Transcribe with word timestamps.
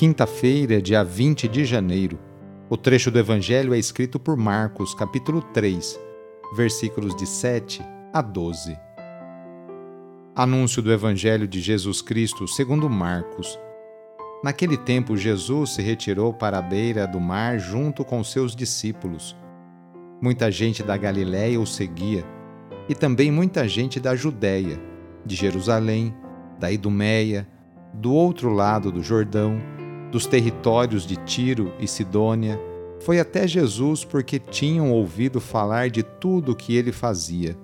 quinta-feira, 0.00 0.80
dia 0.80 1.04
20 1.04 1.46
de 1.46 1.62
janeiro. 1.66 2.18
O 2.70 2.76
trecho 2.78 3.10
do 3.10 3.18
Evangelho 3.18 3.74
é 3.74 3.78
escrito 3.78 4.18
por 4.18 4.34
Marcos, 4.34 4.94
capítulo 4.94 5.42
3, 5.42 6.00
versículos 6.56 7.14
de 7.14 7.26
7 7.26 7.82
a 8.10 8.22
12. 8.22 8.78
Anúncio 10.34 10.80
do 10.80 10.90
Evangelho 10.90 11.46
de 11.46 11.60
Jesus 11.60 12.00
Cristo 12.00 12.48
segundo 12.48 12.88
Marcos. 12.88 13.58
Naquele 14.42 14.78
tempo, 14.78 15.18
Jesus 15.18 15.74
se 15.74 15.82
retirou 15.82 16.32
para 16.32 16.56
a 16.56 16.62
beira 16.62 17.06
do 17.06 17.20
mar 17.20 17.58
junto 17.58 18.02
com 18.02 18.24
seus 18.24 18.56
discípulos. 18.56 19.36
Muita 20.18 20.50
gente 20.50 20.82
da 20.82 20.96
Galiléia 20.96 21.60
o 21.60 21.66
seguia, 21.66 22.24
e 22.88 22.94
também 22.94 23.30
muita 23.30 23.68
gente 23.68 24.00
da 24.00 24.16
Judéia, 24.16 24.80
de 25.26 25.36
Jerusalém, 25.36 26.14
da 26.58 26.72
Idumeia, 26.72 27.46
do 27.92 28.14
outro 28.14 28.50
lado 28.50 28.90
do 28.90 29.02
Jordão, 29.02 29.60
dos 30.10 30.26
territórios 30.26 31.06
de 31.06 31.16
Tiro 31.16 31.72
e 31.78 31.86
Sidônia, 31.86 32.60
foi 33.00 33.18
até 33.18 33.46
Jesus 33.46 34.04
porque 34.04 34.38
tinham 34.38 34.92
ouvido 34.92 35.40
falar 35.40 35.88
de 35.88 36.02
tudo 36.02 36.52
o 36.52 36.56
que 36.56 36.76
ele 36.76 36.92
fazia. 36.92 37.56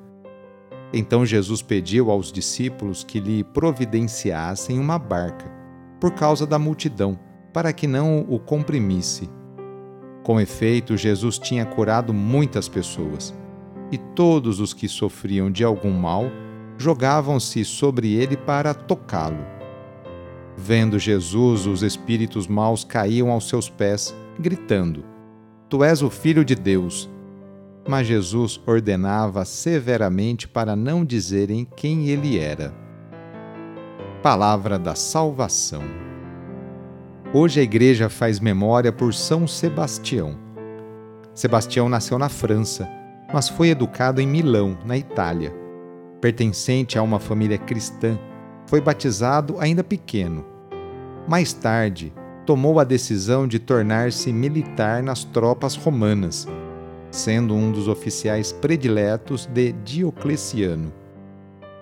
Então 0.92 1.26
Jesus 1.26 1.60
pediu 1.60 2.10
aos 2.10 2.32
discípulos 2.32 3.04
que 3.04 3.20
lhe 3.20 3.44
providenciassem 3.44 4.78
uma 4.78 4.98
barca, 4.98 5.50
por 6.00 6.12
causa 6.12 6.46
da 6.46 6.58
multidão, 6.58 7.18
para 7.52 7.72
que 7.72 7.86
não 7.86 8.20
o 8.28 8.38
comprimisse. 8.38 9.28
Com 10.22 10.40
efeito, 10.40 10.96
Jesus 10.96 11.38
tinha 11.38 11.66
curado 11.66 12.14
muitas 12.14 12.68
pessoas, 12.68 13.34
e 13.92 13.98
todos 13.98 14.58
os 14.60 14.72
que 14.72 14.88
sofriam 14.88 15.50
de 15.50 15.64
algum 15.64 15.92
mal 15.92 16.30
jogavam-se 16.78 17.64
sobre 17.64 18.14
ele 18.14 18.36
para 18.36 18.74
tocá-lo. 18.74 19.55
Vendo 20.56 20.98
Jesus, 20.98 21.66
os 21.66 21.82
espíritos 21.82 22.46
maus 22.46 22.82
caíam 22.82 23.30
aos 23.30 23.48
seus 23.48 23.68
pés, 23.68 24.14
gritando: 24.38 25.04
Tu 25.68 25.84
és 25.84 26.02
o 26.02 26.08
Filho 26.08 26.44
de 26.44 26.54
Deus. 26.54 27.10
Mas 27.88 28.06
Jesus 28.06 28.60
ordenava 28.66 29.44
severamente 29.44 30.48
para 30.48 30.74
não 30.74 31.04
dizerem 31.04 31.64
quem 31.76 32.08
ele 32.08 32.38
era. 32.38 32.74
Palavra 34.22 34.76
da 34.76 34.96
Salvação. 34.96 35.82
Hoje 37.32 37.60
a 37.60 37.62
Igreja 37.62 38.08
faz 38.08 38.40
memória 38.40 38.90
por 38.90 39.14
São 39.14 39.46
Sebastião. 39.46 40.36
Sebastião 41.32 41.88
nasceu 41.88 42.18
na 42.18 42.28
França, 42.28 42.88
mas 43.32 43.48
foi 43.48 43.68
educado 43.68 44.20
em 44.20 44.26
Milão, 44.26 44.76
na 44.84 44.96
Itália. 44.96 45.54
Pertencente 46.20 46.98
a 46.98 47.02
uma 47.02 47.20
família 47.20 47.58
cristã, 47.58 48.18
foi 48.66 48.80
batizado 48.80 49.60
ainda 49.60 49.84
pequeno. 49.84 50.55
Mais 51.28 51.52
tarde, 51.52 52.12
tomou 52.44 52.78
a 52.78 52.84
decisão 52.84 53.48
de 53.48 53.58
tornar-se 53.58 54.32
militar 54.32 55.02
nas 55.02 55.24
tropas 55.24 55.74
romanas, 55.74 56.46
sendo 57.10 57.52
um 57.52 57.72
dos 57.72 57.88
oficiais 57.88 58.52
prediletos 58.52 59.46
de 59.46 59.72
Diocleciano. 59.72 60.92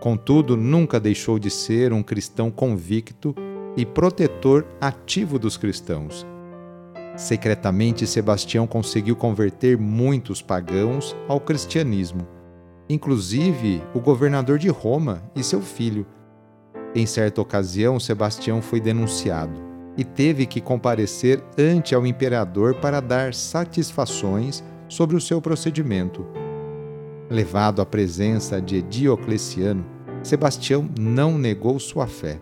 Contudo, 0.01 0.57
nunca 0.57 0.99
deixou 0.99 1.39
de 1.39 1.51
ser 1.51 1.93
um 1.93 2.03
cristão 2.03 2.51
convicto 2.51 3.35
e 3.77 3.85
protetor 3.85 4.67
ativo 4.81 5.39
dos 5.39 5.59
cristãos. 5.59 6.27
Secretamente, 7.15 8.07
Sebastião 8.07 8.67
conseguiu 8.67 9.15
converter 9.15 9.77
muitos 9.79 10.41
pagãos 10.41 11.15
ao 11.29 11.39
cristianismo, 11.39 12.27
inclusive 12.89 13.83
o 13.95 14.01
governador 14.01 14.59
de 14.59 14.69
Roma 14.69 15.23
e 15.37 15.43
seu 15.43 15.61
filho, 15.61 16.07
em 16.95 17.07
certa 17.07 17.41
ocasião, 17.41 17.99
Sebastião 17.99 18.63
foi 18.63 18.81
denunciado 18.81 19.61
e 19.97 20.05
teve 20.05 20.47
que 20.47 20.61
comparecer 20.61 21.43
ante 21.59 21.95
ao 21.95 22.07
imperador 22.07 22.77
para 22.77 23.01
dar 23.01 23.35
satisfações 23.35 24.63
sobre 24.89 25.17
o 25.17 25.21
seu 25.21 25.41
procedimento. 25.41 26.25
Levado 27.29 27.83
à 27.83 27.87
presença 27.87 28.61
de 28.61 28.81
Diocleciano, 28.83 29.85
Sebastião 30.23 30.89
não 30.99 31.37
negou 31.37 31.79
sua 31.81 32.07
fé. 32.07 32.39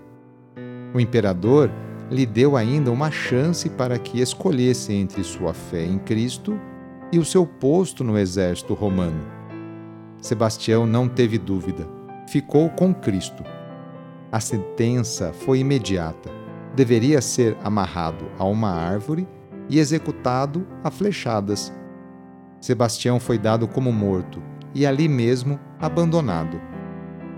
O 0.95 1.01
imperador 1.01 1.71
lhe 2.11 2.27
deu 2.27 2.55
ainda 2.55 2.91
uma 2.91 3.11
chance 3.11 3.71
para 3.71 3.99
que 3.99 4.21
escolhesse 4.21 4.93
entre 4.93 5.25
sua 5.25 5.55
fé 5.55 5.85
em 5.85 5.99
Cristo 5.99 6.61
e 7.11 7.19
o 7.19 7.25
seu 7.25 7.47
posto 7.47 8.05
no 8.05 8.19
exército 8.19 8.75
romano. 8.75 9.21
Sebastião 10.21 10.87
não 10.87 11.09
teve 11.09 11.39
dúvida, 11.39 11.89
ficou 12.29 12.69
com 12.69 12.93
Cristo 12.95 13.43
a 14.33 14.41
sentença 14.41 15.31
foi 15.31 15.59
imediata. 15.59 16.31
Deveria 16.75 17.21
ser 17.21 17.55
amarrado 17.63 18.25
a 18.39 18.45
uma 18.45 18.71
árvore 18.71 19.29
e 19.69 19.79
executado 19.79 20.67
a 20.83 20.91
flechadas. 20.91 21.71
Sebastião 22.59 23.21
foi 23.21 23.37
dado 23.37 23.69
como 23.69 23.93
morto 23.93 24.43
e 24.75 24.87
ali 24.87 25.07
mesmo 25.07 25.61
abandonado. 25.79 26.59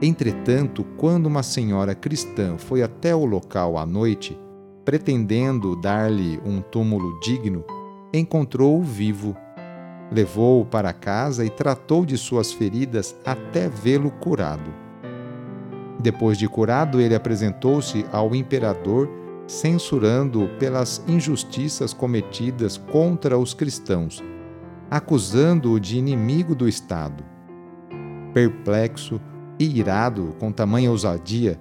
Entretanto, 0.01 0.85
quando 0.97 1.27
uma 1.27 1.43
senhora 1.43 1.97
cristã 1.97 2.57
foi 2.57 2.81
até 2.81 3.13
o 3.13 3.25
local 3.25 3.77
à 3.77 3.85
noite, 3.85 4.39
pretendendo 4.85 5.75
dar-lhe 5.75 6.41
um 6.45 6.61
túmulo 6.61 7.19
digno, 7.19 7.65
encontrou-o 8.13 8.83
vivo. 8.83 9.37
Levou-o 10.13 10.65
para 10.65 10.93
casa 10.93 11.45
e 11.45 11.51
tratou 11.51 12.07
de 12.07 12.17
suas 12.17 12.53
feridas 12.53 13.17
até 13.25 13.69
vê-lo 13.69 14.13
curado. 14.13 14.84
Depois 16.05 16.37
de 16.37 16.47
curado, 16.47 17.01
ele 17.01 17.15
apresentou-se 17.15 18.05
ao 18.13 18.35
imperador, 18.35 19.09
censurando 19.47 20.51
pelas 20.59 21.03
injustiças 21.09 21.95
cometidas 21.95 22.77
contra 22.77 23.39
os 23.39 23.55
cristãos, 23.55 24.23
acusando-o 24.91 25.81
de 25.81 25.97
inimigo 25.97 26.55
do 26.55 26.69
Estado. 26.69 27.25
Perplexo 28.35 29.19
e 29.59 29.79
irado 29.79 30.37
com 30.39 30.53
tamanha 30.53 30.91
ousadia, 30.91 31.59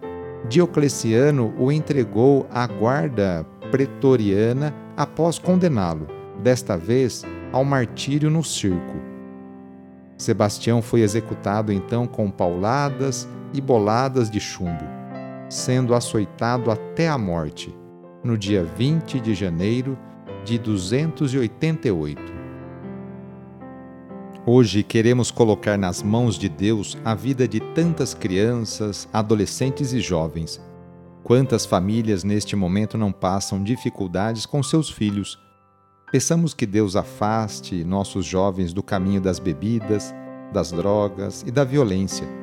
Diocleciano 0.50 1.54
o 1.58 1.72
entregou 1.72 2.46
à 2.52 2.68
guarda 2.68 3.46
pretoriana 3.72 4.76
após 4.98 5.40
condená-lo, 5.40 6.06
desta 6.44 6.76
vez 6.76 7.24
ao 7.54 7.64
martírio 7.64 8.30
no 8.30 8.44
circo. 8.44 8.98
Sebastião 10.18 10.82
foi 10.82 11.00
executado 11.00 11.72
então 11.72 12.06
com 12.06 12.30
pauladas 12.30 13.26
e 13.54 13.62
boladas 13.62 14.30
de 14.30 14.40
chumbo, 14.40 14.84
sendo 15.48 15.94
açoitado 15.94 16.72
até 16.72 17.08
a 17.08 17.18
morte, 17.18 17.74
no 18.24 18.38
dia 18.38 18.64
20 18.64 19.20
de 19.20 19.36
janeiro 19.36 19.98
de 20.44 20.58
288. 20.58 22.22
Hoje 24.46 24.84
queremos 24.84 25.32
colocar 25.32 25.78
nas 25.78 26.02
mãos 26.02 26.38
de 26.38 26.50
Deus 26.50 26.98
a 27.06 27.16
vida 27.16 27.48
de 27.48 27.60
tantas 27.60 28.14
crianças, 28.14 29.08
adolescentes 29.14 29.94
e 29.94 30.02
jovens. 30.02 30.60
Quantas 31.24 31.66
famílias 31.66 32.26
neste 32.26 32.54
momento 32.56 32.98
não 32.98 33.12
passam 33.12 33.64
dificuldades 33.64 34.46
com 34.46 34.62
seus 34.62 34.90
filhos? 34.90 35.40
Peçamos 36.12 36.54
que 36.54 36.66
Deus 36.66 36.98
afaste 36.98 37.84
nossos 37.86 38.26
jovens 38.26 38.74
do 38.74 38.84
caminho 38.84 39.22
das 39.22 39.40
bebidas, 39.40 40.14
das 40.52 40.72
drogas 40.72 41.44
e 41.48 41.52
da 41.52 41.64
violência 41.64 42.43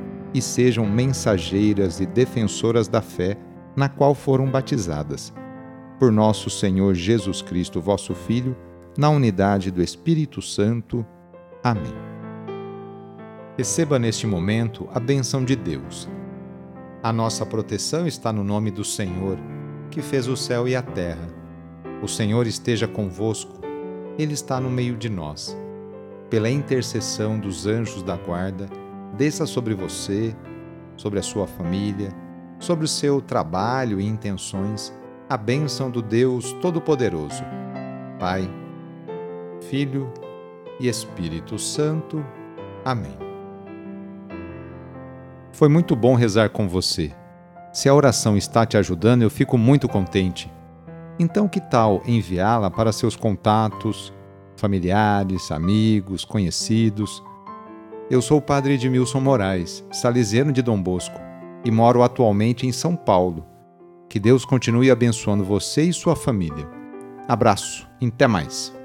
e 0.33 0.41
sejam 0.41 0.85
mensageiras 0.85 1.99
e 1.99 2.05
defensoras 2.05 2.87
da 2.87 3.01
fé 3.01 3.37
na 3.75 3.89
qual 3.89 4.13
foram 4.13 4.49
batizadas. 4.49 5.33
Por 5.99 6.11
nosso 6.11 6.49
Senhor 6.49 6.93
Jesus 6.95 7.41
Cristo, 7.41 7.79
vosso 7.79 8.13
Filho, 8.13 8.55
na 8.97 9.09
unidade 9.09 9.71
do 9.71 9.81
Espírito 9.81 10.41
Santo. 10.41 11.05
Amém. 11.63 11.93
Receba 13.57 13.99
neste 13.99 14.25
momento 14.25 14.87
a 14.93 14.99
benção 14.99 15.45
de 15.45 15.55
Deus. 15.55 16.09
A 17.03 17.11
nossa 17.11 17.45
proteção 17.45 18.07
está 18.07 18.31
no 18.31 18.43
nome 18.43 18.71
do 18.71 18.83
Senhor, 18.83 19.37
que 19.89 20.01
fez 20.01 20.27
o 20.27 20.37
céu 20.37 20.67
e 20.67 20.75
a 20.75 20.81
terra. 20.81 21.27
O 22.01 22.07
Senhor 22.07 22.47
esteja 22.47 22.87
convosco, 22.87 23.59
Ele 24.17 24.33
está 24.33 24.59
no 24.59 24.69
meio 24.69 24.95
de 24.97 25.09
nós. 25.09 25.57
Pela 26.29 26.49
intercessão 26.49 27.39
dos 27.39 27.67
anjos 27.67 28.01
da 28.01 28.15
guarda, 28.15 28.67
desça 29.17 29.45
sobre 29.45 29.73
você, 29.73 30.35
sobre 30.95 31.19
a 31.19 31.23
sua 31.23 31.47
família, 31.47 32.13
sobre 32.59 32.85
o 32.85 32.87
seu 32.87 33.21
trabalho 33.21 33.99
e 33.99 34.05
intenções, 34.05 34.93
a 35.29 35.37
bênção 35.37 35.89
do 35.89 36.01
Deus 36.01 36.53
Todo-Poderoso. 36.61 37.43
Pai, 38.19 38.49
Filho 39.69 40.11
e 40.79 40.87
Espírito 40.87 41.57
Santo. 41.57 42.23
Amém. 42.85 43.17
Foi 45.51 45.67
muito 45.67 45.95
bom 45.95 46.15
rezar 46.15 46.49
com 46.49 46.67
você. 46.67 47.13
Se 47.73 47.87
a 47.87 47.93
oração 47.93 48.35
está 48.35 48.65
te 48.65 48.77
ajudando, 48.77 49.21
eu 49.21 49.29
fico 49.29 49.57
muito 49.57 49.87
contente. 49.87 50.51
Então, 51.17 51.47
que 51.47 51.61
tal 51.61 52.01
enviá-la 52.05 52.69
para 52.69 52.91
seus 52.91 53.15
contatos, 53.15 54.13
familiares, 54.55 55.51
amigos, 55.51 56.25
conhecidos? 56.25 57.23
Eu 58.11 58.21
sou 58.21 58.39
o 58.39 58.41
padre 58.41 58.73
Edmilson 58.73 59.21
Moraes, 59.21 59.85
salesiano 59.89 60.51
de 60.51 60.61
Dom 60.61 60.83
Bosco, 60.83 61.17
e 61.63 61.71
moro 61.71 62.03
atualmente 62.03 62.67
em 62.67 62.71
São 62.73 62.93
Paulo. 62.93 63.45
Que 64.09 64.19
Deus 64.19 64.43
continue 64.43 64.91
abençoando 64.91 65.45
você 65.45 65.83
e 65.83 65.93
sua 65.93 66.13
família. 66.13 66.67
Abraço, 67.25 67.87
até 68.05 68.27
mais. 68.27 68.77